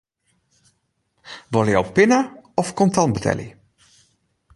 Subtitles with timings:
[1.53, 2.17] Wolle jo pinne
[2.63, 3.53] of kontant betelje?